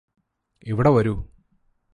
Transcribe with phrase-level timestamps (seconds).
[0.63, 1.13] ഇവിടെ വരൂ